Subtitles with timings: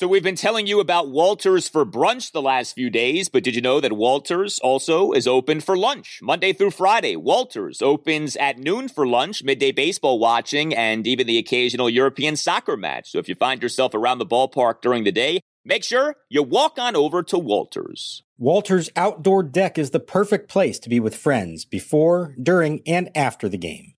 [0.00, 3.54] So we've been telling you about Walters for brunch the last few days, but did
[3.54, 7.16] you know that Walters also is open for lunch Monday through Friday?
[7.16, 12.78] Walters opens at noon for lunch, midday baseball watching, and even the occasional European soccer
[12.78, 13.10] match.
[13.10, 16.78] So if you find yourself around the ballpark during the day, make sure you walk
[16.78, 18.22] on over to Walters.
[18.38, 23.50] Walters Outdoor Deck is the perfect place to be with friends before, during, and after
[23.50, 23.92] the game.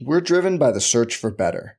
[0.00, 1.78] We're driven by the search for better.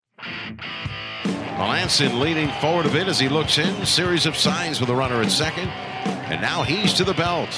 [1.57, 3.85] Melancon leaning forward a bit as he looks in.
[3.85, 5.69] Series of signs with the runner at second.
[6.31, 7.53] And now he's to the belt.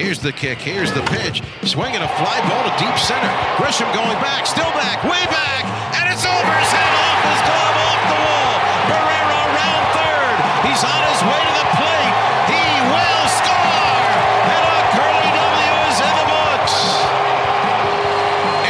[0.00, 0.58] Here's the kick.
[0.58, 1.42] Here's the pitch.
[1.68, 3.28] Swinging a fly ball to deep center.
[3.60, 4.46] Grisham going back.
[4.46, 5.04] Still back.
[5.04, 5.68] Way back.
[6.00, 8.56] And it's over his head off his glove off the wall.
[8.88, 10.36] Barrera around third.
[10.64, 12.14] He's on his way to the plate.
[12.48, 14.08] He will score.
[14.48, 16.74] And a Curly W is in the books.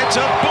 [0.03, 0.50] It's a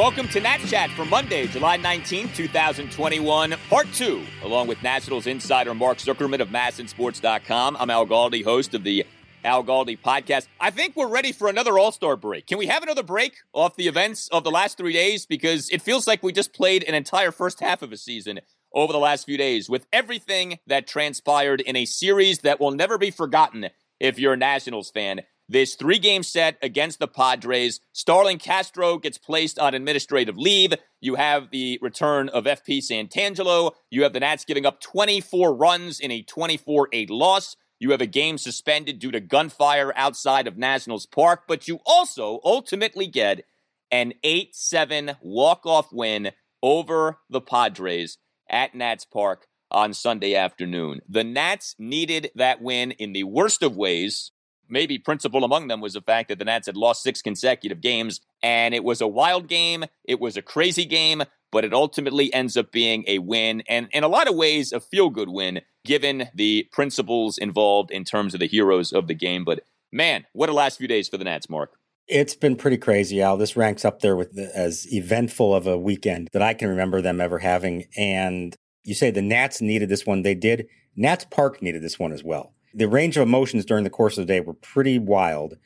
[0.00, 5.74] welcome to Nats Chat for Monday, July 19, 2021, part two, along with Nationals insider
[5.74, 7.76] Mark Zuckerman of MASNsports.com.
[7.78, 9.04] I'm Al Galdi, host of the
[9.44, 10.46] Al Galdi podcast.
[10.58, 12.46] I think we're ready for another All Star break.
[12.46, 15.26] Can we have another break off the events of the last three days?
[15.26, 18.40] Because it feels like we just played an entire first half of a season
[18.74, 22.96] over the last few days with everything that transpired in a series that will never
[22.96, 23.68] be forgotten
[24.00, 25.20] if you're a Nationals fan.
[25.50, 27.80] This three game set against the Padres.
[27.92, 30.74] Starlin Castro gets placed on administrative leave.
[31.00, 33.72] You have the return of FP Santangelo.
[33.90, 37.56] You have the Nats giving up 24 runs in a 24 8 loss.
[37.80, 42.38] You have a game suspended due to gunfire outside of Nationals Park, but you also
[42.44, 43.44] ultimately get
[43.90, 46.30] an 8 7 walk off win
[46.62, 48.18] over the Padres
[48.48, 51.00] at Nats Park on Sunday afternoon.
[51.08, 54.30] The Nats needed that win in the worst of ways.
[54.70, 58.20] Maybe principal among them was the fact that the Nats had lost six consecutive games,
[58.42, 59.84] and it was a wild game.
[60.04, 64.04] It was a crazy game, but it ultimately ends up being a win, and in
[64.04, 68.40] a lot of ways, a feel good win, given the principles involved in terms of
[68.40, 69.44] the heroes of the game.
[69.44, 69.60] But
[69.92, 71.72] man, what a last few days for the Nats, Mark.
[72.06, 73.36] It's been pretty crazy, Al.
[73.36, 77.00] This ranks up there with the, as eventful of a weekend that I can remember
[77.00, 77.86] them ever having.
[77.96, 80.22] And you say the Nats needed this one.
[80.22, 80.66] They did.
[80.96, 82.52] Nats Park needed this one as well.
[82.74, 85.56] The range of emotions during the course of the day were pretty wild.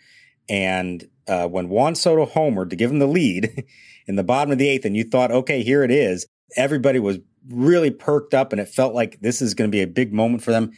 [0.49, 3.65] And uh, when Juan Soto homered to give him the lead
[4.07, 6.27] in the bottom of the eighth, and you thought, okay, here it is,
[6.57, 9.87] everybody was really perked up and it felt like this is going to be a
[9.87, 10.73] big moment for them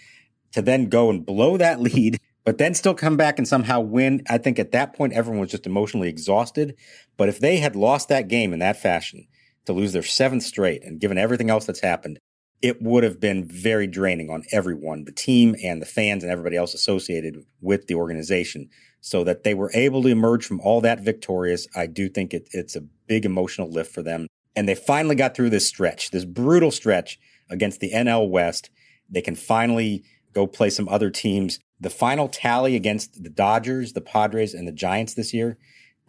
[0.53, 4.23] to then go and blow that lead, but then still come back and somehow win.
[4.29, 6.77] I think at that point, everyone was just emotionally exhausted.
[7.17, 9.27] But if they had lost that game in that fashion
[9.67, 12.19] to lose their seventh straight and given everything else that's happened,
[12.63, 16.57] it would have been very draining on everyone, the team and the fans and everybody
[16.57, 18.69] else associated with the organization.
[19.01, 22.49] So that they were able to emerge from all that victorious, I do think it,
[22.53, 24.27] it's a big emotional lift for them.
[24.57, 28.71] And they finally got through this stretch, this brutal stretch against the NL West.
[29.09, 30.03] They can finally
[30.33, 31.61] go play some other teams.
[31.79, 35.59] The final tally against the Dodgers, the Padres, and the Giants this year,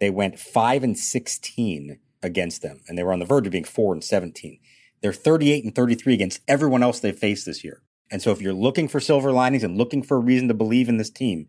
[0.00, 3.64] they went 5 and 16 against them, and they were on the verge of being
[3.64, 4.58] 4 and 17.
[5.00, 7.82] They're 38 and 33 against everyone else they've faced this year.
[8.10, 10.88] And so if you're looking for silver linings and looking for a reason to believe
[10.88, 11.48] in this team,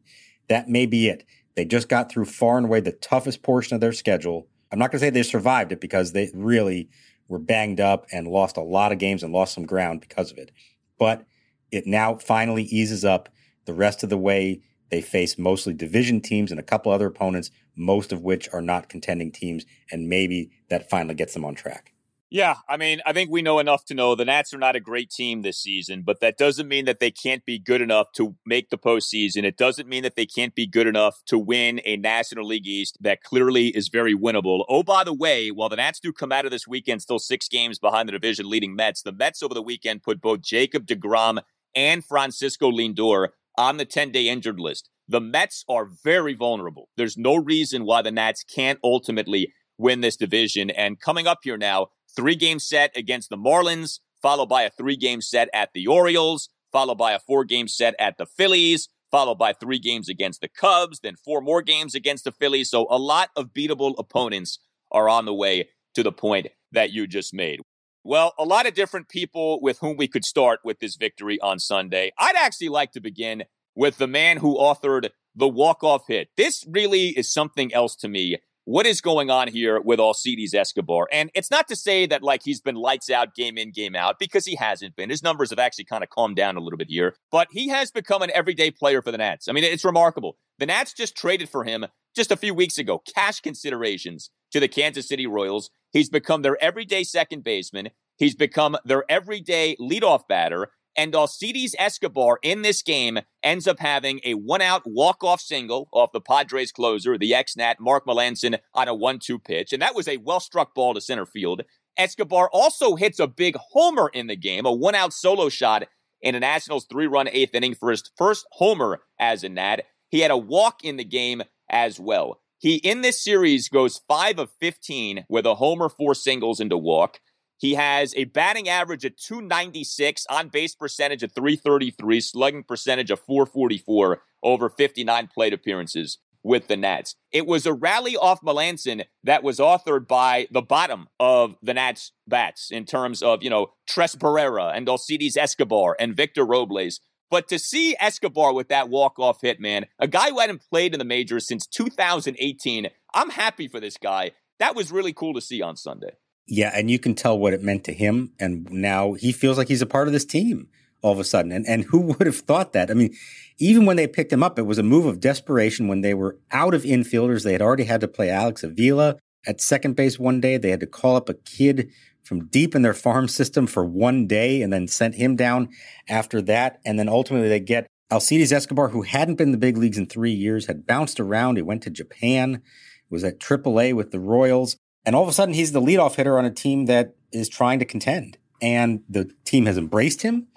[0.50, 1.26] that may be it.
[1.56, 4.48] They just got through far and away the toughest portion of their schedule.
[4.72, 6.90] I'm not going to say they survived it because they really
[7.28, 10.38] were banged up and lost a lot of games and lost some ground because of
[10.38, 10.52] it.
[10.98, 11.26] But
[11.72, 13.30] it now finally eases up
[13.66, 14.62] the rest of the way.
[14.90, 18.90] They face mostly division teams and a couple other opponents, most of which are not
[18.90, 21.94] contending teams, and maybe that finally gets them on track.
[22.32, 24.80] Yeah, I mean, I think we know enough to know the Nats are not a
[24.80, 28.36] great team this season, but that doesn't mean that they can't be good enough to
[28.46, 29.44] make the postseason.
[29.44, 33.00] It doesn't mean that they can't be good enough to win a National League East
[33.02, 34.64] that clearly is very winnable.
[34.70, 37.48] Oh, by the way, while the Nats do come out of this weekend still six
[37.48, 41.42] games behind the division leading Mets, the Mets over the weekend put both Jacob DeGrom
[41.74, 44.92] and Francisco Lindor on the 10 day injured list.
[45.08, 46.90] The Mets are very vulnerable.
[46.96, 50.70] There's no reason why the Nats can't ultimately win this division.
[50.70, 54.98] And coming up here now, three game set against the Marlins, followed by a three
[54.98, 59.38] game set at the Orioles, followed by a four game set at the Phillies, followed
[59.38, 62.70] by three games against the Cubs, then four more games against the Phillies.
[62.70, 64.60] So a lot of beatable opponents
[64.92, 67.60] are on the way to the point that you just made.
[68.04, 71.60] Well, a lot of different people with whom we could start with this victory on
[71.60, 72.12] Sunday.
[72.18, 73.44] I'd actually like to begin
[73.76, 76.30] with the man who authored the walk-off hit.
[76.38, 78.38] This really is something else to me
[78.70, 81.08] what is going on here with Alcides Escobar?
[81.12, 84.20] And it's not to say that like he's been lights out game in, game out,
[84.20, 85.10] because he hasn't been.
[85.10, 87.90] His numbers have actually kind of calmed down a little bit here, but he has
[87.90, 89.48] become an everyday player for the Nats.
[89.48, 90.38] I mean, it's remarkable.
[90.60, 94.68] The Nats just traded for him just a few weeks ago, cash considerations to the
[94.68, 95.72] Kansas City Royals.
[95.92, 97.90] He's become their everyday second baseman.
[98.18, 100.70] He's become their everyday leadoff batter.
[100.96, 105.88] And Alcides Escobar in this game ends up having a one out walk off single
[105.94, 109.72] off the Padres closer, the ex Nat Mark Melancon, on a 1 2 pitch.
[109.72, 111.64] And that was a well struck ball to center field.
[111.98, 115.88] Escobar also hits a big homer in the game, a one out solo shot
[116.22, 119.82] in a Nationals three run eighth inning for his first homer as a Nat.
[120.10, 122.40] He had a walk in the game as well.
[122.58, 126.78] He, in this series, goes 5 of 15 with a homer, four singles, and a
[126.78, 127.22] walk.
[127.60, 133.20] He has a batting average of 296, on base percentage of 333, slugging percentage of
[133.20, 137.16] 444 over 59 plate appearances with the Nats.
[137.34, 142.14] It was a rally off Melancon that was authored by the bottom of the Nats
[142.26, 147.02] bats in terms of, you know, Tres Barrera and Alcides Escobar and Victor Robles.
[147.30, 151.00] But to see Escobar with that walk-off hit, man, a guy who hadn't played in
[151.00, 154.32] the majors since 2018, I'm happy for this guy.
[154.60, 156.14] That was really cool to see on Sunday.
[156.52, 159.68] Yeah, and you can tell what it meant to him, and now he feels like
[159.68, 160.68] he's a part of this team
[161.02, 161.52] all of a sudden.
[161.52, 162.92] And and who would have thought that?
[162.92, 163.16] I mean,
[163.58, 165.88] even when they picked him up, it was a move of desperation.
[165.88, 169.62] When they were out of infielders, they had already had to play Alex Avila at
[169.62, 170.58] second base one day.
[170.58, 171.92] They had to call up a kid
[172.24, 175.70] from deep in their farm system for one day, and then sent him down
[176.08, 176.80] after that.
[176.86, 180.06] And then ultimately, they get Alcides Escobar, who hadn't been in the big leagues in
[180.06, 181.56] three years, had bounced around.
[181.56, 182.62] He went to Japan,
[183.10, 184.78] was at AAA with the Royals.
[185.06, 187.80] And all of a sudden, he's the leadoff hitter on a team that is trying
[187.80, 188.38] to contend.
[188.62, 190.48] And the team has embraced him.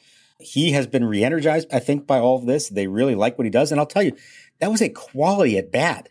[0.40, 2.68] He has been re energized, I think, by all of this.
[2.68, 3.70] They really like what he does.
[3.70, 4.16] And I'll tell you,
[4.60, 6.08] that was a quality at bat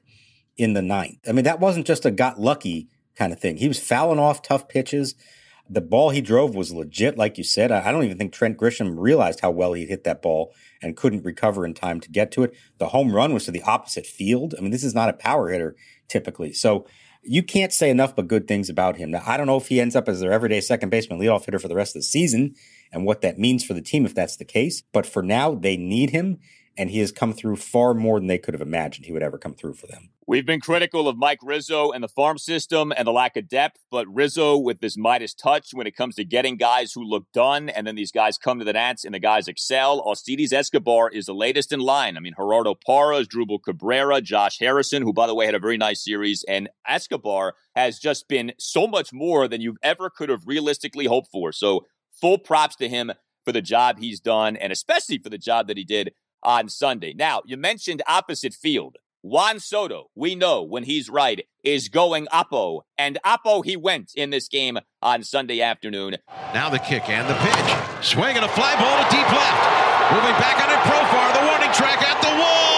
[0.58, 1.20] in the ninth.
[1.28, 3.58] I mean, that wasn't just a got lucky kind of thing.
[3.58, 5.16] He was fouling off tough pitches.
[5.70, 7.72] The ball he drove was legit, like you said.
[7.72, 11.24] I don't even think Trent Grisham realized how well he hit that ball and couldn't
[11.24, 12.54] recover in time to get to it.
[12.78, 14.54] The home run was to the opposite field.
[14.58, 15.76] I mean, this is not a power hitter
[16.08, 16.52] typically.
[16.52, 16.86] So
[17.24, 19.12] you can't say enough but good things about him.
[19.12, 21.60] Now, I don't know if he ends up as their everyday second baseman leadoff hitter
[21.60, 22.56] for the rest of the season
[22.92, 24.82] and what that means for the team if that's the case.
[24.92, 26.40] But for now, they need him
[26.78, 29.38] and he has come through far more than they could have imagined he would ever
[29.38, 30.10] come through for them.
[30.28, 33.82] We've been critical of Mike Rizzo and the farm system and the lack of depth,
[33.92, 37.68] but Rizzo with this Midas touch when it comes to getting guys who look done,
[37.68, 40.00] and then these guys come to the Nats and the guys excel.
[40.00, 42.16] Alcides Escobar is the latest in line.
[42.16, 45.78] I mean, Gerardo Parra, Asdrubal Cabrera, Josh Harrison, who by the way had a very
[45.78, 50.48] nice series, and Escobar has just been so much more than you ever could have
[50.48, 51.52] realistically hoped for.
[51.52, 53.12] So full props to him
[53.44, 56.14] for the job he's done, and especially for the job that he did
[56.44, 57.14] on Sunday.
[57.14, 58.98] Now, you mentioned opposite field.
[59.24, 64.32] Juan Soto, we know when he's right, is going Oppo, and Oppo he went in
[64.32, 66.18] this game on Sunday afternoon.
[66.56, 68.04] Now the kick and the pitch.
[68.04, 70.12] Swinging a fly ball to deep left.
[70.12, 72.71] Moving back on it, Profar, the warning track at the wall.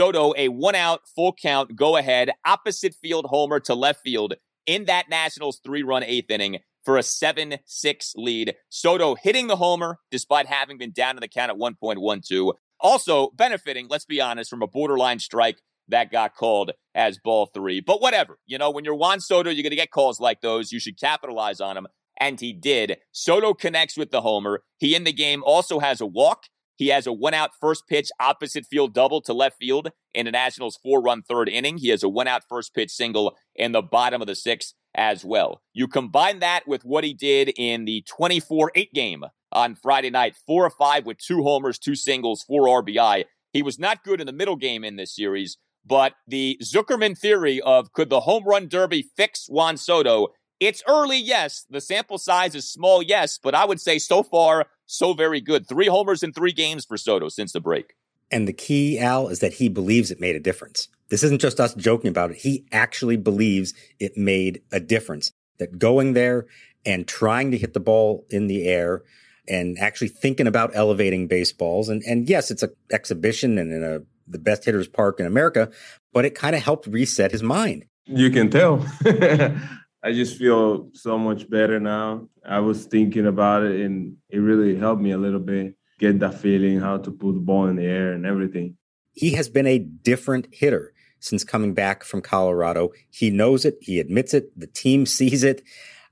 [0.00, 4.32] Soto, a one out, full count, go ahead, opposite field homer to left field
[4.64, 8.54] in that Nationals three run eighth inning for a 7 6 lead.
[8.70, 12.54] Soto hitting the homer despite having been down to the count at 1.12.
[12.80, 17.82] Also benefiting, let's be honest, from a borderline strike that got called as ball three.
[17.82, 18.38] But whatever.
[18.46, 20.72] You know, when you're Juan Soto, you're going to get calls like those.
[20.72, 21.86] You should capitalize on them.
[22.18, 22.96] And he did.
[23.12, 24.62] Soto connects with the homer.
[24.78, 26.44] He in the game also has a walk.
[26.80, 30.32] He has a one out first pitch opposite field double to left field in the
[30.32, 31.76] Nationals four run third inning.
[31.76, 35.22] He has a one out first pitch single in the bottom of the sixth as
[35.22, 35.60] well.
[35.74, 40.36] You combine that with what he did in the 24 8 game on Friday night,
[40.46, 43.26] four or five with two homers, two singles, four RBI.
[43.52, 47.60] He was not good in the middle game in this series, but the Zuckerman theory
[47.60, 50.28] of could the home run derby fix Juan Soto?
[50.60, 51.66] It's early, yes.
[51.68, 55.68] The sample size is small, yes, but I would say so far, so very good.
[55.68, 57.94] Three homers in three games for Soto since the break.
[58.30, 60.88] And the key, Al, is that he believes it made a difference.
[61.08, 62.38] This isn't just us joking about it.
[62.38, 65.32] He actually believes it made a difference.
[65.58, 66.46] That going there
[66.86, 69.02] and trying to hit the ball in the air
[69.46, 71.88] and actually thinking about elevating baseballs.
[71.88, 75.70] And, and yes, it's an exhibition and in a, the best hitters park in America,
[76.12, 77.84] but it kind of helped reset his mind.
[78.06, 78.86] You can tell.
[80.02, 82.28] I just feel so much better now.
[82.44, 86.34] I was thinking about it and it really helped me a little bit get that
[86.34, 88.76] feeling, how to put the ball in the air and everything.
[89.12, 92.90] He has been a different hitter since coming back from Colorado.
[93.10, 93.76] He knows it.
[93.82, 94.58] He admits it.
[94.58, 95.62] The team sees it.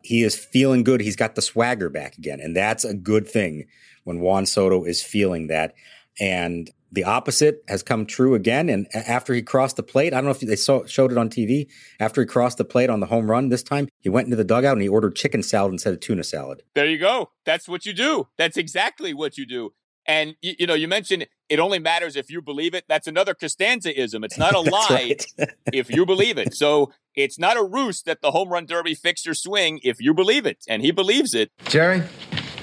[0.03, 1.01] He is feeling good.
[1.01, 2.41] He's got the swagger back again.
[2.41, 3.67] And that's a good thing
[4.05, 5.75] when Juan Soto is feeling that.
[6.21, 8.69] And the opposite has come true again.
[8.69, 11.29] And after he crossed the plate, I don't know if they saw, showed it on
[11.29, 11.67] TV.
[12.01, 14.45] After he crossed the plate on the home run this time, he went into the
[14.45, 16.63] dugout and he ordered chicken salad instead of tuna salad.
[16.75, 17.31] There you go.
[17.45, 18.29] That's what you do.
[18.37, 19.73] That's exactly what you do.
[20.07, 22.85] And you, you know, you mentioned it only matters if you believe it.
[22.89, 24.25] That's another Costanzaism.
[24.25, 25.17] It's not a lie
[25.73, 26.55] if you believe it.
[26.55, 30.15] So it's not a ruse that the home run derby fixed your swing if you
[30.15, 31.51] believe it, and he believes it.
[31.65, 32.03] Jerry,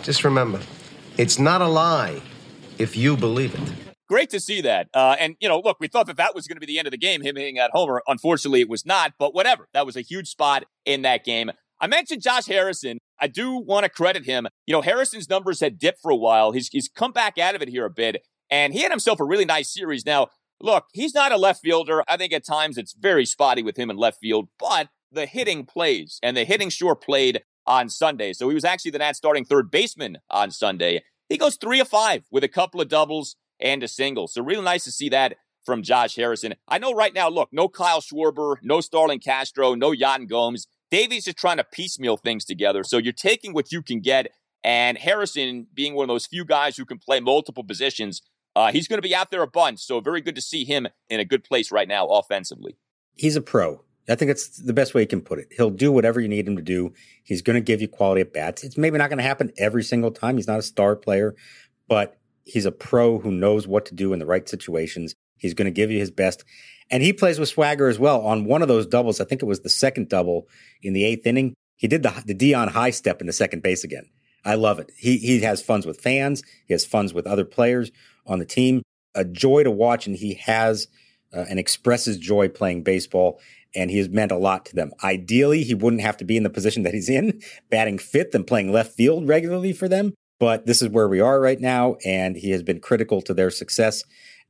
[0.01, 0.59] just remember,
[1.17, 2.19] it's not a lie
[2.79, 4.87] if you believe it great to see that.
[4.93, 6.87] Uh, and, you know, look, we thought that that was going to be the end
[6.87, 8.01] of the game, him hitting that homer.
[8.07, 9.67] Unfortunately, it was not, but whatever.
[9.73, 11.51] That was a huge spot in that game.
[11.81, 12.99] I mentioned Josh Harrison.
[13.19, 14.47] I do want to credit him.
[14.65, 16.51] You know, Harrison's numbers had dipped for a while.
[16.51, 19.25] He's, he's come back out of it here a bit, and he had himself a
[19.25, 20.05] really nice series.
[20.05, 20.27] Now,
[20.61, 22.03] look, he's not a left fielder.
[22.07, 25.65] I think at times it's very spotty with him in left field, but the hitting
[25.65, 28.33] plays, and the hitting sure played on Sunday.
[28.33, 31.03] So he was actually the Nats starting third baseman on Sunday.
[31.29, 34.27] He goes three of five with a couple of doubles and a single.
[34.27, 36.53] So really nice to see that from Josh Harrison.
[36.67, 40.67] I know right now, look, no Kyle Schwarber, no Starlin Castro, no Yan Gomes.
[40.91, 42.83] Davey's just trying to piecemeal things together.
[42.83, 44.31] So you're taking what you can get.
[44.63, 48.21] And Harrison, being one of those few guys who can play multiple positions,
[48.55, 49.79] uh, he's going to be out there a bunch.
[49.79, 52.77] So very good to see him in a good place right now offensively.
[53.13, 53.81] He's a pro.
[54.07, 55.51] I think that's the best way you can put it.
[55.57, 56.93] He'll do whatever you need him to do.
[57.23, 58.63] He's going to give you quality at bats.
[58.63, 60.37] It's maybe not going to happen every single time.
[60.37, 61.35] He's not a star player,
[61.87, 65.13] but he's a pro who knows what to do in the right situations.
[65.37, 66.45] He's going to give you his best.
[66.89, 68.21] And he plays with swagger as well.
[68.21, 70.47] On one of those doubles, I think it was the second double
[70.81, 74.09] in the eighth inning, he did the, the Deion high step into second base again.
[74.45, 74.91] I love it.
[74.95, 76.43] He, he has funs with fans.
[76.67, 77.91] He has funs with other players
[78.25, 78.83] on the team.
[79.15, 80.87] A joy to watch, and he has
[81.33, 83.39] uh, and expresses joy playing baseball,
[83.73, 84.91] and he has meant a lot to them.
[85.03, 88.45] Ideally, he wouldn't have to be in the position that he's in, batting fifth and
[88.45, 90.13] playing left field regularly for them.
[90.39, 93.49] But this is where we are right now, and he has been critical to their
[93.49, 94.03] success.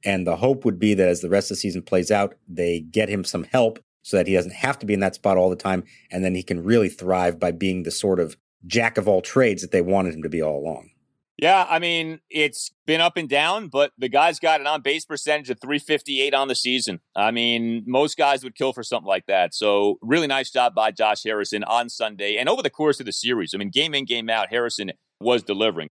[0.03, 2.79] And the hope would be that as the rest of the season plays out, they
[2.79, 5.49] get him some help so that he doesn't have to be in that spot all
[5.49, 5.83] the time.
[6.11, 8.37] And then he can really thrive by being the sort of
[8.67, 10.89] jack of all trades that they wanted him to be all along.
[11.37, 15.03] Yeah, I mean, it's been up and down, but the guy's got an on base
[15.03, 17.01] percentage of 358 on the season.
[17.13, 19.53] I mean, most guys would kill for something like that.
[19.53, 23.11] So, really nice job by Josh Harrison on Sunday and over the course of the
[23.11, 23.53] series.
[23.53, 25.89] I mean, game in, game out, Harrison was delivering.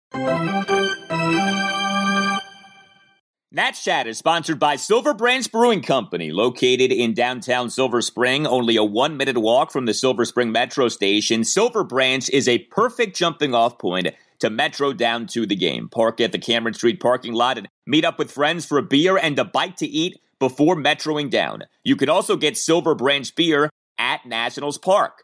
[3.51, 8.75] Nats Chat is sponsored by Silver Branch Brewing Company, located in downtown Silver Spring, only
[8.75, 11.43] a one minute walk from the Silver Spring Metro station.
[11.43, 14.09] Silver Branch is a perfect jumping off point
[14.39, 15.89] to Metro down to the game.
[15.89, 19.17] Park at the Cameron Street parking lot and meet up with friends for a beer
[19.17, 21.63] and a bite to eat before metroing down.
[21.83, 25.23] You can also get Silver Branch beer at Nationals Park.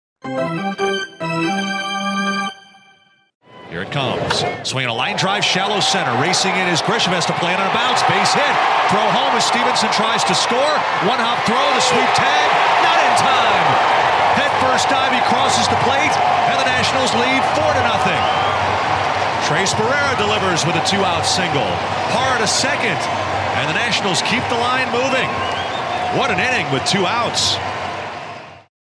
[0.21, 0.37] Here
[3.81, 4.45] it comes.
[4.61, 6.13] Swinging a line drive, shallow center.
[6.21, 8.05] Racing in is Grisham has to play it on a bounce.
[8.05, 8.55] Base hit.
[8.93, 10.77] Throw home as Stevenson tries to score.
[11.09, 12.47] One hop throw, the sweep tag.
[12.85, 13.65] Not in time.
[14.37, 16.13] Head first dive, he crosses the plate,
[16.53, 18.21] and the Nationals lead 4 to nothing.
[19.49, 21.65] Tres Barrera delivers with a two out single.
[22.13, 22.99] Hard a second,
[23.57, 25.27] and the Nationals keep the line moving.
[26.13, 27.57] What an inning with two outs.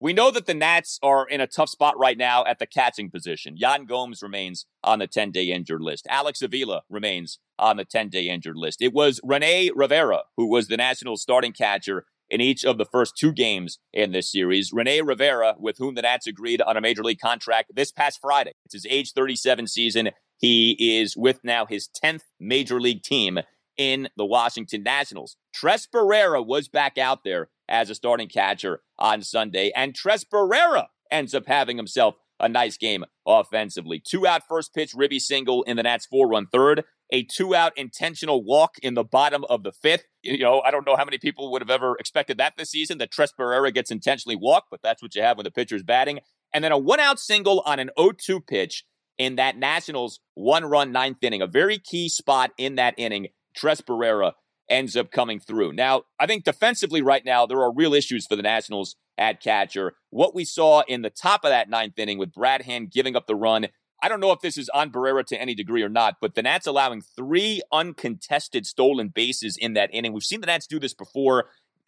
[0.00, 3.10] We know that the Nats are in a tough spot right now at the catching
[3.10, 3.56] position.
[3.56, 6.06] Yan Gomes remains on the 10 day injured list.
[6.08, 8.80] Alex Avila remains on the 10 day injured list.
[8.80, 13.16] It was Rene Rivera who was the Nationals starting catcher in each of the first
[13.16, 14.72] two games in this series.
[14.72, 18.52] Rene Rivera, with whom the Nats agreed on a major league contract this past Friday.
[18.66, 20.10] It's his age 37 season.
[20.36, 23.40] He is with now his 10th major league team
[23.76, 25.36] in the Washington Nationals.
[25.52, 30.86] Tres Barrera was back out there as a starting catcher on Sunday, and Tres Barrera
[31.10, 34.00] ends up having himself a nice game offensively.
[34.04, 37.76] Two out first pitch, ribby single in the Nats four run third, a two out
[37.76, 40.04] intentional walk in the bottom of the fifth.
[40.22, 42.98] You know, I don't know how many people would have ever expected that this season
[42.98, 46.20] that Tres Barrera gets intentionally walked, but that's what you have when the pitcher's batting.
[46.52, 48.84] And then a one out single on an 0 2 pitch
[49.16, 53.28] in that Nationals one run ninth inning, a very key spot in that inning.
[53.56, 54.32] Tres Barrera
[54.68, 55.72] ends up coming through.
[55.72, 59.94] Now, I think defensively right now, there are real issues for the Nationals at catcher.
[60.10, 63.26] What we saw in the top of that ninth inning with Brad Hand giving up
[63.26, 63.68] the run,
[64.02, 66.42] I don't know if this is on Barrera to any degree or not, but the
[66.42, 70.12] Nats allowing three uncontested stolen bases in that inning.
[70.12, 71.46] We've seen the Nats do this before.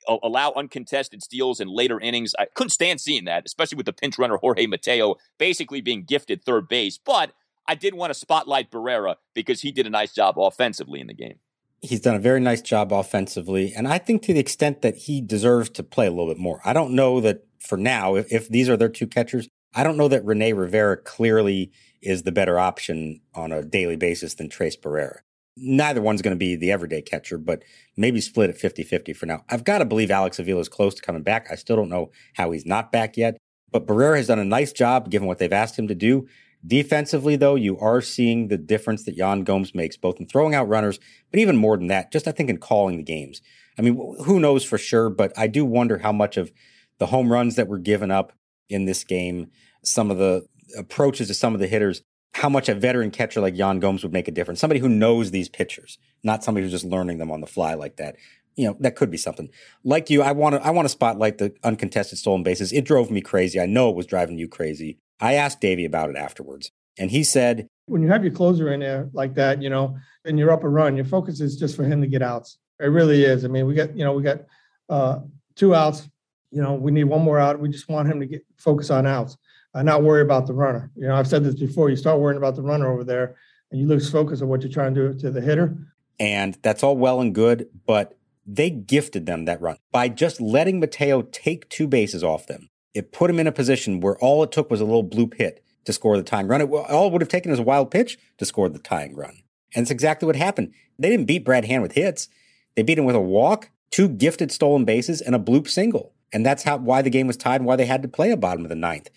[0.09, 2.35] Allow uncontested steals in later innings.
[2.39, 6.43] I couldn't stand seeing that, especially with the pinch runner Jorge Mateo basically being gifted
[6.43, 6.99] third base.
[6.99, 7.33] But
[7.69, 11.15] I did want to spotlight Barrera because he did a nice job offensively in the
[11.15, 11.39] game.
[11.83, 15.21] He's done a very nice job offensively, and I think to the extent that he
[15.21, 16.61] deserves to play a little bit more.
[16.65, 19.97] I don't know that for now, if, if these are their two catchers, I don't
[19.97, 24.77] know that Rene Rivera clearly is the better option on a daily basis than Tres
[24.77, 25.19] Barrera.
[25.57, 27.63] Neither one's going to be the everyday catcher, but
[27.97, 29.45] maybe split at 50 50 for now.
[29.49, 31.49] I've got to believe Alex Avila is close to coming back.
[31.51, 33.37] I still don't know how he's not back yet,
[33.71, 36.29] but Barrera has done a nice job given what they've asked him to do.
[36.67, 40.69] Defensively, though, you are seeing the difference that Yan Gomes makes, both in throwing out
[40.69, 43.41] runners, but even more than that, just I think in calling the games.
[43.79, 43.95] I mean,
[44.25, 46.53] who knows for sure, but I do wonder how much of
[46.99, 48.33] the home runs that were given up
[48.69, 49.51] in this game,
[49.83, 50.47] some of the
[50.77, 52.03] approaches to some of the hitters,
[52.35, 54.61] how much a veteran catcher like Yan Gomes would make a difference.
[54.61, 57.97] Somebody who knows these pitchers, not somebody who's just learning them on the fly like
[57.97, 58.17] that.
[58.55, 59.49] You know, that could be something.
[59.83, 62.73] Like you, I want to I want to spotlight the uncontested stolen bases.
[62.73, 63.59] It drove me crazy.
[63.59, 64.99] I know it was driving you crazy.
[65.21, 68.81] I asked Davey about it afterwards, and he said, "When you have your closer in
[68.81, 71.85] there like that, you know, and you're up a run, your focus is just for
[71.85, 72.59] him to get outs.
[72.79, 73.45] It really is.
[73.45, 74.41] I mean, we got, you know, we got
[74.89, 75.21] uh,
[75.55, 76.09] two outs.
[76.51, 77.61] You know, we need one more out.
[77.61, 79.37] We just want him to get focus on outs,
[79.75, 80.91] and not worry about the runner.
[80.97, 81.91] You know, I've said this before.
[81.91, 83.37] You start worrying about the runner over there,
[83.71, 85.77] and you lose focus on what you're trying to do to the hitter.
[86.19, 90.81] And that's all well and good, but they gifted them that run by just letting
[90.81, 92.70] Mateo take two bases off them.
[92.95, 95.63] It put him in a position where all it took was a little bloop hit
[95.85, 96.61] to score the tying run.
[96.61, 99.43] It, all would have taken is a wild pitch to score the tying run.
[99.75, 100.73] And it's exactly what happened.
[100.99, 102.29] They didn't beat Brad Hand with hits.
[102.75, 106.13] They beat him with a walk, two gifted stolen bases, and a bloop single.
[106.33, 108.37] And that's how why the game was tied and why they had to play a
[108.37, 109.11] bottom of the ninth.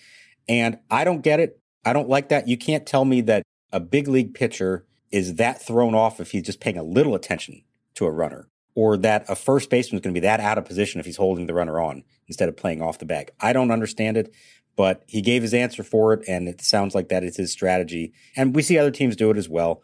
[0.47, 1.59] And I don't get it.
[1.86, 2.47] I don't like that.
[2.47, 6.43] You can't tell me that a big league pitcher is that thrown off if he's
[6.43, 7.63] just paying a little attention
[7.95, 10.65] to a runner, or that a first baseman is going to be that out of
[10.65, 13.31] position if he's holding the runner on instead of playing off the bag.
[13.39, 14.33] I don't understand it,
[14.75, 18.13] but he gave his answer for it, and it sounds like that is his strategy.
[18.36, 19.81] And we see other teams do it as well.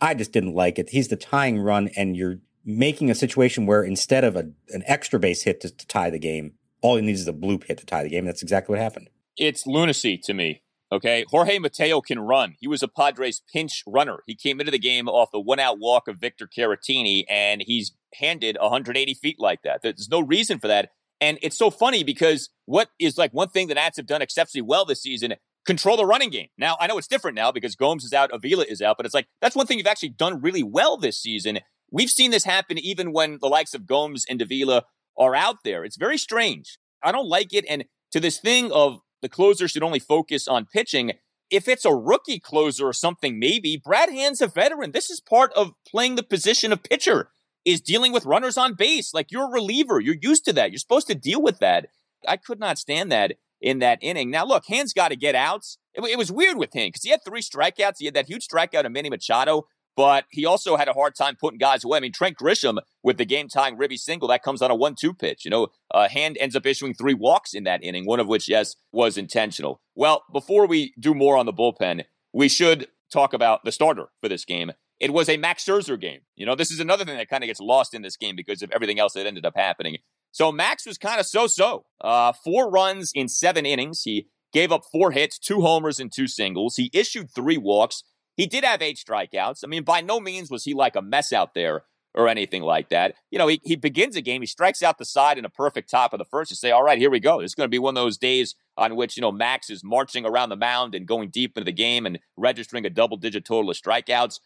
[0.00, 0.90] I just didn't like it.
[0.90, 5.18] He's the tying run, and you're making a situation where instead of a, an extra
[5.18, 7.86] base hit to, to tie the game, all he needs is a bloop hit to
[7.86, 8.24] tie the game.
[8.24, 9.10] That's exactly what happened.
[9.36, 10.62] It's lunacy to me.
[10.90, 11.24] Okay.
[11.28, 12.56] Jorge Mateo can run.
[12.60, 14.18] He was a Padres pinch runner.
[14.26, 17.92] He came into the game off the one out walk of Victor Caratini, and he's
[18.14, 19.82] handed 180 feet like that.
[19.82, 20.90] There's no reason for that.
[21.20, 24.66] And it's so funny because what is like one thing that Nats have done exceptionally
[24.66, 26.48] well this season control the running game.
[26.58, 29.14] Now, I know it's different now because Gomes is out, Avila is out, but it's
[29.14, 31.60] like that's one thing you've actually done really well this season.
[31.90, 34.84] We've seen this happen even when the likes of Gomes and Avila
[35.16, 35.84] are out there.
[35.84, 36.78] It's very strange.
[37.02, 37.64] I don't like it.
[37.68, 41.12] And to this thing of the closer should only focus on pitching.
[41.50, 44.92] If it's a rookie closer or something, maybe Brad Hand's a veteran.
[44.92, 47.30] This is part of playing the position of pitcher
[47.64, 49.14] is dealing with runners on base.
[49.14, 50.00] Like you're a reliever.
[50.00, 50.70] You're used to that.
[50.70, 51.88] You're supposed to deal with that.
[52.26, 54.30] I could not stand that in that inning.
[54.30, 55.78] Now, look, Hand's got to get outs.
[55.94, 57.96] It, it, was weird with him because he had three strikeouts.
[57.98, 61.36] He had that huge strikeout of Manny Machado, but he also had a hard time
[61.36, 61.98] putting guys away.
[61.98, 64.96] I mean, Trent Grisham with the game tying Ribby single, that comes on a 1
[64.96, 65.44] 2 pitch.
[65.44, 68.48] You know, uh, Hand ends up issuing three walks in that inning, one of which,
[68.48, 69.80] yes, was intentional.
[69.94, 74.28] Well, before we do more on the bullpen, we should talk about the starter for
[74.28, 74.72] this game.
[75.02, 76.20] It was a Max Scherzer game.
[76.36, 78.62] You know, this is another thing that kind of gets lost in this game because
[78.62, 79.96] of everything else that ended up happening.
[80.30, 81.84] So Max was kind of so-so.
[82.00, 84.02] Uh, four runs in seven innings.
[84.04, 86.76] He gave up four hits, two homers, and two singles.
[86.76, 88.04] He issued three walks.
[88.36, 89.64] He did have eight strikeouts.
[89.64, 91.82] I mean, by no means was he like a mess out there
[92.14, 93.14] or anything like that.
[93.30, 95.90] You know, he, he begins a game, he strikes out the side in a perfect
[95.90, 96.50] top of the first.
[96.50, 97.40] You say, all right, here we go.
[97.40, 99.82] This is going to be one of those days on which, you know, Max is
[99.82, 103.44] marching around the mound and going deep into the game and registering a double digit
[103.44, 104.40] total of strikeouts.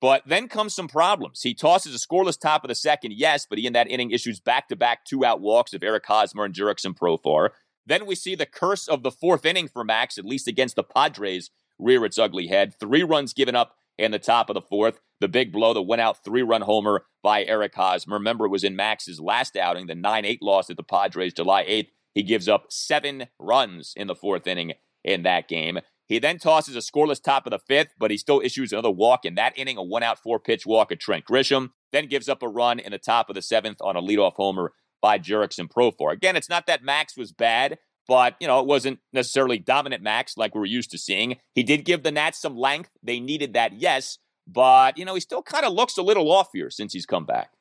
[0.00, 1.42] But then comes some problems.
[1.42, 4.40] He tosses a scoreless top of the second, yes, but he in that inning issues
[4.40, 7.50] back to back two out walks of Eric Hosmer and Jurickson Profar.
[7.86, 10.82] Then we see the curse of the fourth inning for Max, at least against the
[10.82, 12.74] Padres, rear its ugly head.
[12.78, 15.00] Three runs given up in the top of the fourth.
[15.20, 18.14] The big blow that went out three run homer by Eric Hosmer.
[18.14, 21.64] Remember, it was in Max's last outing, the 9 8 loss at the Padres July
[21.64, 21.88] 8th.
[22.14, 24.72] He gives up seven runs in the fourth inning
[25.04, 25.80] in that game.
[26.10, 29.24] He then tosses a scoreless top of the fifth, but he still issues another walk
[29.24, 31.70] in that inning, a one out, four pitch walk at Trent Grisham.
[31.92, 34.72] Then gives up a run in the top of the seventh on a leadoff homer
[35.00, 36.12] by Jurickson Profar.
[36.12, 40.36] Again, it's not that Max was bad, but you know it wasn't necessarily dominant Max
[40.36, 41.36] like we're used to seeing.
[41.54, 44.18] He did give the Nats some length; they needed that, yes,
[44.48, 47.24] but you know he still kind of looks a little off here since he's come
[47.24, 47.52] back.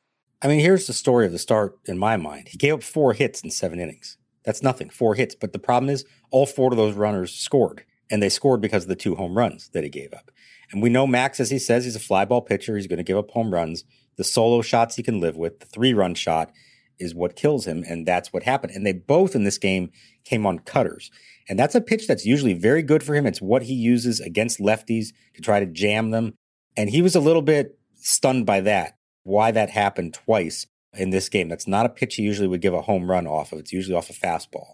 [0.41, 2.47] I mean, here's the story of the start in my mind.
[2.47, 4.17] He gave up four hits in seven innings.
[4.43, 5.35] That's nothing, four hits.
[5.35, 8.89] But the problem is, all four of those runners scored and they scored because of
[8.89, 10.32] the two home runs that he gave up.
[10.72, 12.76] And we know Max, as he says, he's a fly ball pitcher.
[12.76, 13.84] He's going to give up home runs.
[14.17, 16.52] The solo shots he can live with, the three run shot
[17.00, 17.84] is what kills him.
[17.88, 18.74] And that's what happened.
[18.76, 19.91] And they both in this game
[20.26, 21.10] came on cutters.
[21.48, 23.26] And that's a pitch that's usually very good for him.
[23.26, 26.34] It's what he uses against lefties to try to jam them.
[26.78, 31.30] And he was a little bit stunned by that, why that happened twice in this
[31.30, 31.50] game.
[31.50, 33.60] That's not a pitch he usually would give a home run off of.
[33.60, 34.74] It's usually off a fastball.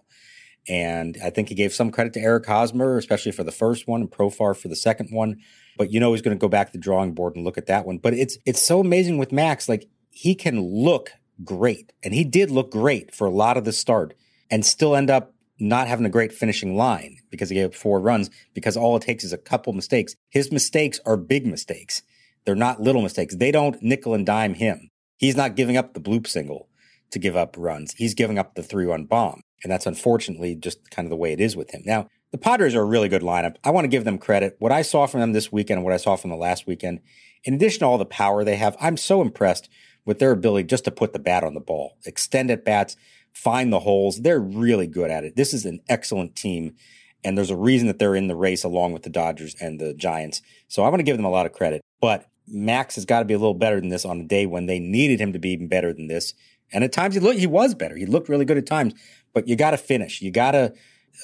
[0.68, 4.00] And I think he gave some credit to Eric Hosmer, especially for the first one
[4.00, 5.40] and Profar for the second one.
[5.76, 7.66] But you know he's going to go back to the drawing board and look at
[7.66, 7.98] that one.
[7.98, 9.68] But it's it's so amazing with Max.
[9.68, 11.12] Like he can look
[11.44, 11.92] great.
[12.02, 14.14] And he did look great for a lot of the start
[14.50, 18.00] and still end up not having a great finishing line because he gave up four
[18.00, 20.14] runs because all it takes is a couple mistakes.
[20.28, 22.02] His mistakes are big mistakes.
[22.44, 23.34] They're not little mistakes.
[23.34, 24.90] They don't nickel and dime him.
[25.16, 26.68] He's not giving up the bloop single
[27.10, 27.94] to give up runs.
[27.94, 29.40] He's giving up the three run bomb.
[29.66, 31.82] And that's unfortunately just kind of the way it is with him.
[31.84, 33.56] Now, the Padres are a really good lineup.
[33.64, 34.54] I want to give them credit.
[34.60, 37.00] What I saw from them this weekend and what I saw from the last weekend,
[37.42, 39.68] in addition to all the power they have, I'm so impressed
[40.04, 42.96] with their ability just to put the bat on the ball, extend at bats,
[43.32, 44.20] find the holes.
[44.20, 45.34] They're really good at it.
[45.34, 46.76] This is an excellent team.
[47.24, 49.94] And there's a reason that they're in the race along with the Dodgers and the
[49.94, 50.42] Giants.
[50.68, 51.82] So I want to give them a lot of credit.
[52.00, 54.66] But Max has got to be a little better than this on a day when
[54.66, 56.34] they needed him to be even better than this.
[56.72, 57.96] And at times he looked, he was better.
[57.96, 58.94] He looked really good at times
[59.36, 60.22] but you got to finish.
[60.22, 60.72] You got to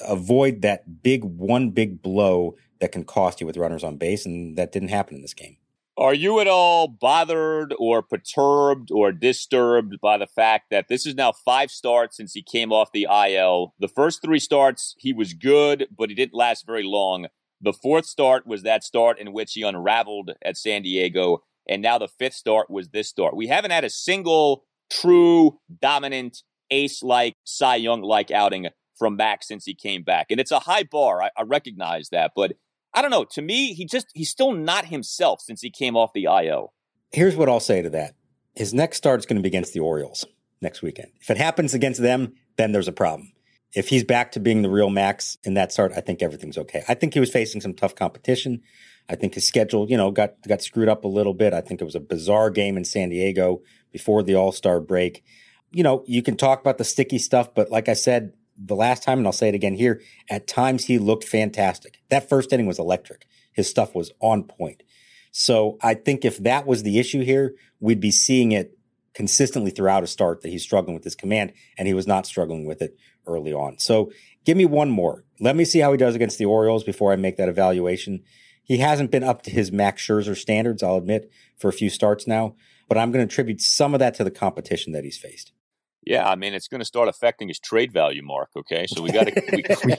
[0.07, 4.55] avoid that big one big blow that can cost you with runners on base, and
[4.55, 5.57] that didn't happen in this game.
[5.97, 11.15] Are you at all bothered or perturbed or disturbed by the fact that this is
[11.15, 13.73] now five starts since he came off the IL?
[13.79, 17.25] The first three starts, he was good, but he didn't last very long.
[17.61, 21.41] The fourth start was that start in which he unraveled at San Diego.
[21.67, 23.35] And now the fifth start was this start.
[23.35, 29.47] We haven't had a single true dominant ace like, Cy Young like outing from Max
[29.47, 30.27] since he came back.
[30.29, 31.21] And it's a high bar.
[31.21, 32.31] I, I recognize that.
[32.35, 32.53] But
[32.93, 33.25] I don't know.
[33.25, 36.73] To me, he just, he's still not himself since he came off the IL.
[37.11, 38.15] Here's what I'll say to that
[38.55, 40.25] his next start is going to be against the Orioles
[40.61, 41.11] next weekend.
[41.21, 43.31] If it happens against them, then there's a problem.
[43.75, 46.83] If he's back to being the real Max in that start, I think everything's okay.
[46.87, 48.61] I think he was facing some tough competition.
[49.09, 51.53] I think his schedule, you know, got got screwed up a little bit.
[51.53, 55.23] I think it was a bizarre game in San Diego before the All Star break.
[55.73, 59.03] You know, you can talk about the sticky stuff, but like I said the last
[59.03, 61.99] time, and I'll say it again here, at times he looked fantastic.
[62.09, 63.25] That first inning was electric.
[63.51, 64.83] His stuff was on point.
[65.31, 68.77] So I think if that was the issue here, we'd be seeing it
[69.15, 72.65] consistently throughout a start that he's struggling with his command, and he was not struggling
[72.65, 73.79] with it early on.
[73.79, 74.11] So
[74.45, 75.23] give me one more.
[75.39, 78.23] Let me see how he does against the Orioles before I make that evaluation.
[78.63, 82.27] He hasn't been up to his Max Scherzer standards, I'll admit, for a few starts
[82.27, 82.55] now,
[82.87, 85.51] but I'm going to attribute some of that to the competition that he's faced.
[86.05, 88.49] Yeah, I mean, it's going to start affecting his trade value, Mark.
[88.55, 89.33] Okay, so we got to.
[89.85, 89.95] We,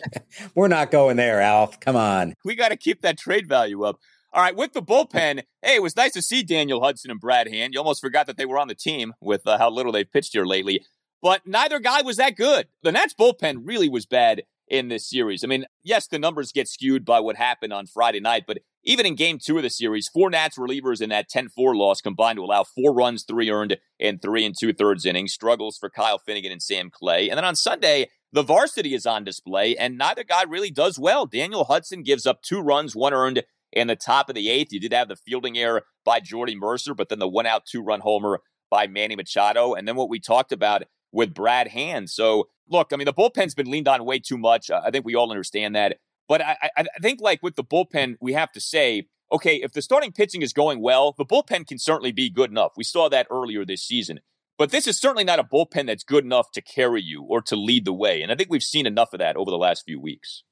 [0.54, 1.68] We're not going there, Al.
[1.80, 2.34] Come on.
[2.44, 3.98] We got to keep that trade value up.
[4.32, 7.48] All right, with the bullpen, hey, it was nice to see Daniel Hudson and Brad
[7.48, 7.72] Hand.
[7.72, 10.32] You almost forgot that they were on the team with uh, how little they've pitched
[10.32, 10.84] here lately.
[11.22, 12.66] But neither guy was that good.
[12.82, 15.44] The Nats bullpen really was bad in this series.
[15.44, 19.06] I mean, yes, the numbers get skewed by what happened on Friday night, but even
[19.06, 22.36] in game two of the series, four Nats relievers in that 10 4 loss combined
[22.36, 25.32] to allow four runs, three earned in three and two thirds innings.
[25.32, 27.28] Struggles for Kyle Finnegan and Sam Clay.
[27.28, 31.24] And then on Sunday, the varsity is on display, and neither guy really does well.
[31.24, 34.72] Daniel Hudson gives up two runs, one earned in the top of the eighth.
[34.72, 37.82] You did have the fielding error by Jordy Mercer, but then the one out, two
[37.82, 39.74] run homer by Manny Machado.
[39.74, 40.82] And then what we talked about
[41.14, 42.10] with Brad Hand.
[42.10, 44.70] So, look, I mean, the bullpen's been leaned on way too much.
[44.70, 45.98] I think we all understand that.
[46.28, 49.82] But I, I think, like with the bullpen, we have to say, okay, if the
[49.82, 52.72] starting pitching is going well, the bullpen can certainly be good enough.
[52.76, 54.20] We saw that earlier this season.
[54.56, 57.56] But this is certainly not a bullpen that's good enough to carry you or to
[57.56, 58.22] lead the way.
[58.22, 60.44] And I think we've seen enough of that over the last few weeks.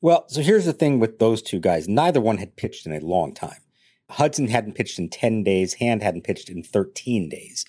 [0.00, 1.88] Well, so here's the thing with those two guys.
[1.88, 3.60] Neither one had pitched in a long time.
[4.10, 7.64] Hudson hadn't pitched in 10 days, Hand hadn't pitched in 13 days.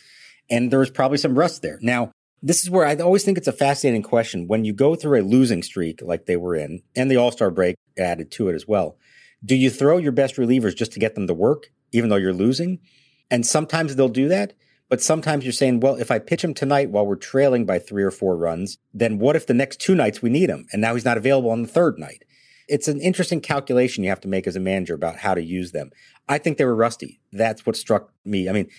[0.49, 1.79] And there was probably some rust there.
[1.81, 2.11] Now,
[2.45, 4.47] this is where I always think it's a fascinating question.
[4.47, 7.49] When you go through a losing streak like they were in, and the All Star
[7.49, 8.99] break added to it as well,
[9.43, 12.33] do you throw your best relievers just to get them to work, even though you're
[12.33, 12.79] losing?
[13.31, 14.53] And sometimes they'll do that.
[14.89, 18.03] But sometimes you're saying, well, if I pitch him tonight while we're trailing by three
[18.03, 20.93] or four runs, then what if the next two nights we need him and now
[20.93, 22.23] he's not available on the third night?
[22.67, 25.71] It's an interesting calculation you have to make as a manager about how to use
[25.71, 25.89] them.
[26.29, 27.19] I think they were rusty.
[27.31, 28.47] That's what struck me.
[28.47, 28.69] I mean,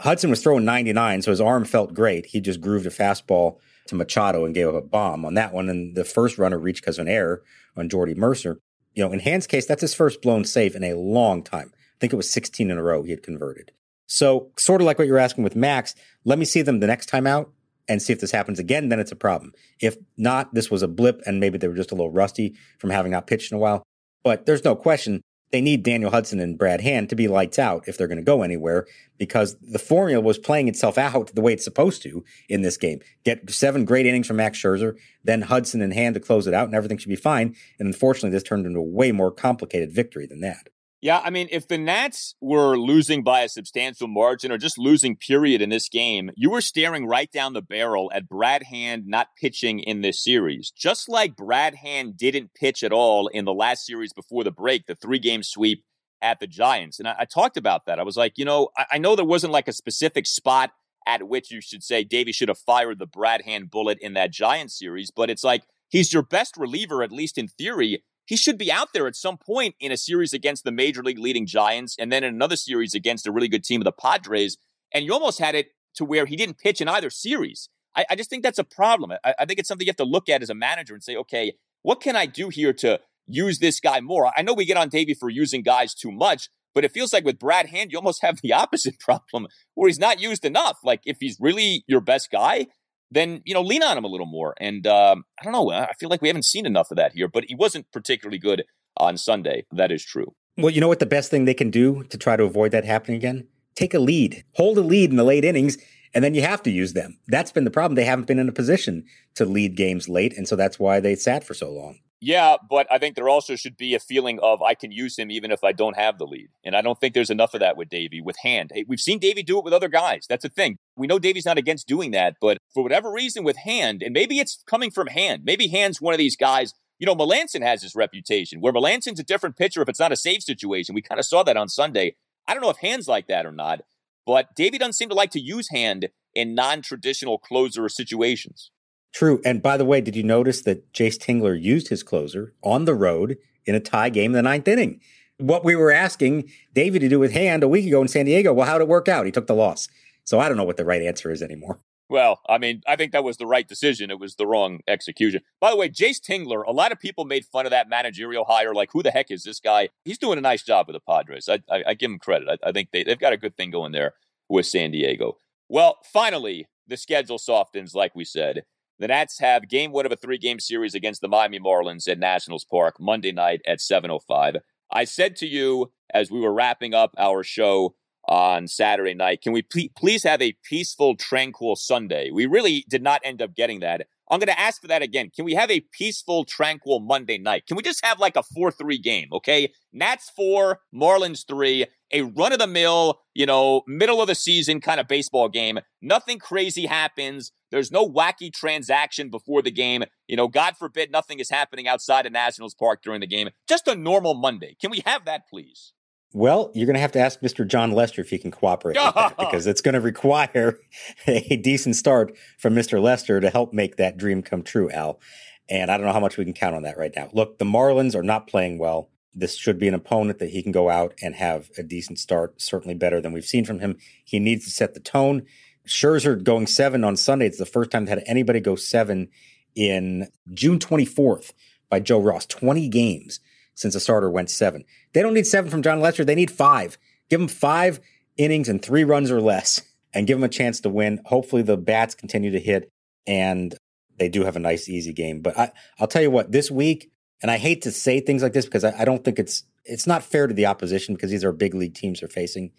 [0.00, 2.26] Hudson was throwing 99, so his arm felt great.
[2.26, 5.68] He just grooved a fastball to Machado and gave up a bomb on that one.
[5.68, 7.42] And the first runner reached because of an error
[7.76, 8.58] on Jordy Mercer.
[8.94, 11.72] You know, in Hand's case, that's his first blown save in a long time.
[11.74, 13.72] I think it was 16 in a row he had converted.
[14.06, 17.06] So, sort of like what you're asking with Max, let me see them the next
[17.06, 17.50] time out
[17.88, 19.52] and see if this happens again, then it's a problem.
[19.80, 22.90] If not, this was a blip and maybe they were just a little rusty from
[22.90, 23.82] having not pitched in a while.
[24.22, 25.22] But there's no question
[25.54, 28.24] they need Daniel Hudson and Brad Hand to be lights out if they're going to
[28.24, 28.88] go anywhere
[29.18, 32.98] because the formula was playing itself out the way it's supposed to in this game.
[33.24, 36.66] Get seven great innings from Max Scherzer, then Hudson and Hand to close it out,
[36.66, 37.54] and everything should be fine.
[37.78, 40.70] And unfortunately, this turned into a way more complicated victory than that.
[41.04, 45.16] Yeah, I mean, if the Nats were losing by a substantial margin or just losing
[45.16, 49.28] period in this game, you were staring right down the barrel at Brad Hand not
[49.38, 50.72] pitching in this series.
[50.74, 54.86] Just like Brad Hand didn't pitch at all in the last series before the break,
[54.86, 55.84] the three game sweep
[56.22, 56.98] at the Giants.
[56.98, 57.98] And I, I talked about that.
[57.98, 60.70] I was like, you know, I, I know there wasn't like a specific spot
[61.06, 64.32] at which you should say Davey should have fired the Brad Hand bullet in that
[64.32, 68.58] Giants series, but it's like he's your best reliever, at least in theory he should
[68.58, 71.96] be out there at some point in a series against the major league leading Giants
[71.98, 74.56] and then in another series against a really good team of the Padres.
[74.92, 77.68] And you almost had it to where he didn't pitch in either series.
[77.96, 79.12] I, I just think that's a problem.
[79.24, 81.16] I, I think it's something you have to look at as a manager and say,
[81.16, 84.32] okay, what can I do here to use this guy more?
[84.36, 87.24] I know we get on Davey for using guys too much, but it feels like
[87.24, 90.78] with Brad Hand, you almost have the opposite problem where he's not used enough.
[90.82, 92.66] Like if he's really your best guy,
[93.14, 94.54] then you know lean on him a little more.
[94.60, 95.70] And um, I don't know.
[95.70, 97.28] I feel like we haven't seen enough of that here.
[97.28, 98.64] But he wasn't particularly good
[98.96, 99.66] on Sunday.
[99.72, 100.34] That is true.
[100.56, 102.84] Well, you know what the best thing they can do to try to avoid that
[102.84, 103.48] happening again?
[103.74, 105.78] Take a lead, hold a lead in the late innings,
[106.14, 107.18] and then you have to use them.
[107.26, 107.96] That's been the problem.
[107.96, 111.16] They haven't been in a position to lead games late, and so that's why they
[111.16, 111.98] sat for so long.
[112.26, 115.30] Yeah, but I think there also should be a feeling of I can use him
[115.30, 116.48] even if I don't have the lead.
[116.64, 118.72] And I don't think there's enough of that with Davey, with Hand.
[118.88, 120.24] We've seen Davey do it with other guys.
[120.26, 120.78] That's the thing.
[120.96, 124.38] We know Davey's not against doing that, but for whatever reason with Hand, and maybe
[124.38, 126.72] it's coming from Hand, maybe Hand's one of these guys.
[126.98, 130.16] You know, Melancon has this reputation where Melancon's a different pitcher if it's not a
[130.16, 130.94] save situation.
[130.94, 132.16] We kind of saw that on Sunday.
[132.48, 133.82] I don't know if Hand's like that or not,
[134.24, 138.70] but Davey doesn't seem to like to use Hand in non traditional closer situations.
[139.14, 139.40] True.
[139.44, 142.94] And by the way, did you notice that Jayce Tingler used his closer on the
[142.94, 145.00] road in a tie game in the ninth inning?
[145.38, 148.52] What we were asking David to do with hand a week ago in San Diego.
[148.52, 149.24] Well, how'd it work out?
[149.26, 149.88] He took the loss.
[150.24, 151.78] So I don't know what the right answer is anymore.
[152.08, 154.10] Well, I mean, I think that was the right decision.
[154.10, 155.40] It was the wrong execution.
[155.60, 158.74] By the way, Jayce Tingler, a lot of people made fun of that managerial hire.
[158.74, 159.88] Like, who the heck is this guy?
[160.04, 161.48] He's doing a nice job with the Padres.
[161.48, 162.48] I, I, I give him credit.
[162.48, 164.14] I, I think they, they've got a good thing going there
[164.48, 165.38] with San Diego.
[165.68, 168.64] Well, finally, the schedule softens, like we said.
[168.98, 172.18] The Nats have game one of a three game series against the Miami Marlins at
[172.18, 174.60] Nationals Park Monday night at 7.05.
[174.92, 177.96] I said to you as we were wrapping up our show
[178.28, 179.42] on Saturday night.
[179.42, 182.30] Can we please have a peaceful, tranquil Sunday?
[182.32, 184.06] We really did not end up getting that.
[184.30, 185.30] I'm going to ask for that again.
[185.34, 187.66] Can we have a peaceful, tranquil Monday night?
[187.66, 189.72] Can we just have like a 4 3 game, okay?
[189.92, 194.80] Nats 4, Marlins 3, a run of the mill, you know, middle of the season
[194.80, 195.80] kind of baseball game.
[196.00, 197.52] Nothing crazy happens.
[197.70, 200.04] There's no wacky transaction before the game.
[200.28, 203.50] You know, God forbid nothing is happening outside of Nationals Park during the game.
[203.68, 204.76] Just a normal Monday.
[204.80, 205.92] Can we have that, please?
[206.32, 207.66] Well, you're going to have to ask Mr.
[207.66, 210.78] Jon Lester if he can cooperate with that because it's going to require
[211.26, 213.02] a decent start from Mr.
[213.02, 215.20] Lester to help make that dream come true, Al.
[215.68, 217.30] And I don't know how much we can count on that right now.
[217.32, 219.10] Look, the Marlins are not playing well.
[219.34, 222.60] This should be an opponent that he can go out and have a decent start,
[222.60, 223.96] certainly better than we've seen from him.
[224.24, 225.42] He needs to set the tone.
[225.86, 227.46] Scherzer going seven on Sunday.
[227.46, 229.28] It's the first time that had anybody go seven
[229.74, 231.52] in June 24th
[231.90, 232.46] by Joe Ross.
[232.46, 233.40] 20 games
[233.74, 234.84] since a starter went seven.
[235.12, 236.24] They don't need seven from Jon Lester.
[236.24, 236.96] They need five.
[237.28, 238.00] Give them five
[238.36, 241.20] innings and three runs or less and give them a chance to win.
[241.24, 242.90] Hopefully the bats continue to hit
[243.26, 243.74] and
[244.18, 245.40] they do have a nice, easy game.
[245.40, 247.10] But I, will tell you what, this week,
[247.44, 250.06] and I hate to say things like this because I, I don't think it's it's
[250.06, 252.72] not fair to the opposition because these are big league teams they're facing.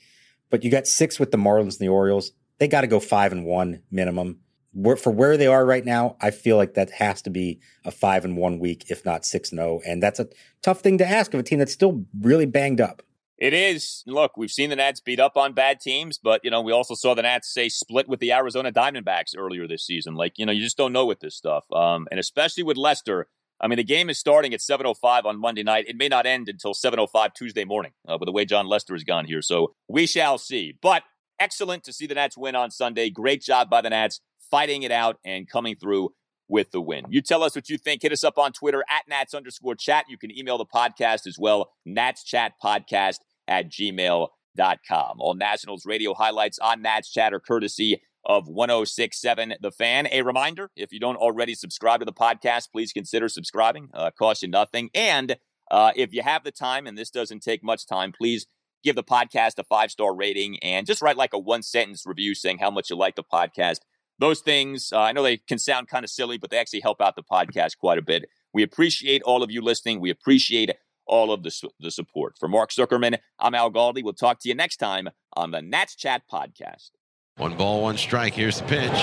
[0.49, 2.32] But you got six with the Marlins and the Orioles.
[2.58, 4.39] They got to go five and one minimum
[4.97, 8.25] for where they are right now, I feel like that has to be a five
[8.25, 9.82] and one week, if not six and zero, oh.
[9.86, 10.28] and that's a
[10.62, 13.01] tough thing to ask of a team that's still really banged up.
[13.38, 14.04] It is.
[14.08, 16.95] Look, we've seen the Nats beat up on bad teams, but you know we also
[16.95, 20.15] saw the Nats say split with the Arizona Diamondbacks earlier this season.
[20.15, 23.28] Like you know, you just don't know with this stuff, um, and especially with Lester.
[23.62, 25.86] I mean, the game is starting at 7:05 on Monday night.
[25.88, 29.04] It may not end until 7:05 Tuesday morning, uh, with the way Jon Lester has
[29.04, 29.41] gone here.
[29.41, 30.74] So we shall see.
[30.82, 31.04] But
[31.39, 33.10] excellent to see the Nats win on Sunday.
[33.10, 36.10] Great job by the Nats fighting it out and coming through
[36.48, 37.06] with the win.
[37.10, 38.02] You tell us what you think.
[38.02, 40.06] Hit us up on Twitter at Nats underscore chat.
[40.10, 45.20] You can email the podcast as well, Nats Chat Podcast at gmail.com.
[45.20, 50.08] All Nationals radio highlights on Nats Chat are courtesy of 1067 The Fan.
[50.12, 53.90] A reminder if you don't already subscribe to the podcast, please consider subscribing.
[53.94, 54.90] Uh, costs you nothing.
[54.94, 55.38] And
[55.72, 58.48] uh, if you have the time, and this doesn't take much time, please
[58.84, 62.36] give the podcast a five star rating and just write like a one sentence review
[62.36, 63.80] saying how much you like the podcast
[64.20, 67.02] those things, uh, I know they can sound kind of silly, but they actually help
[67.02, 68.30] out the podcast quite a bit.
[68.54, 70.00] We appreciate all of you listening.
[70.00, 70.72] We appreciate
[71.06, 72.38] all of the, su- the support.
[72.40, 74.04] For Mark Zuckerman, I'm Al Galdi.
[74.04, 76.92] We'll talk to you next time on the Nats Chat Podcast.
[77.38, 78.34] One ball, one strike.
[78.34, 78.95] Here's the pitch.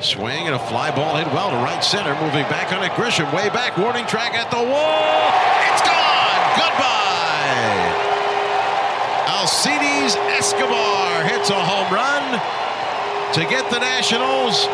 [0.00, 2.14] Swing and a fly ball hit well to right center.
[2.24, 2.90] Moving back on it.
[2.92, 3.76] Grisham way back.
[3.76, 5.28] Warning track at the wall.
[5.68, 6.56] It's gone.
[6.56, 7.92] Goodbye.
[9.28, 12.40] Alcides Escobar hits a home run
[13.36, 14.64] to get the Nationals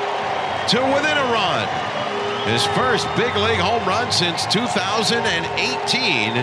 [0.71, 1.67] to within a run.
[2.47, 6.39] His first big league home run since 2018.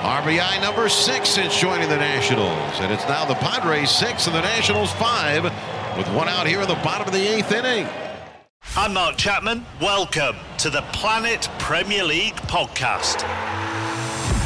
[0.00, 2.80] RBI number six since joining the Nationals.
[2.80, 5.44] And it's now the Padres six and the Nationals five
[5.94, 7.86] with one out here in the bottom of the eighth inning.
[8.76, 9.66] I'm Mark Chapman.
[9.78, 13.26] Welcome to the Planet Premier League podcast.